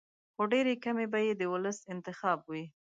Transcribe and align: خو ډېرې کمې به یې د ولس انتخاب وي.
خو 0.33 0.43
ډېرې 0.53 0.73
کمې 0.83 1.05
به 1.11 1.19
یې 1.27 1.33
د 1.37 1.43
ولس 1.53 1.77
انتخاب 1.93 2.39
وي. 2.49 2.63